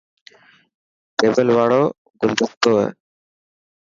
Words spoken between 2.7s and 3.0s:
هي.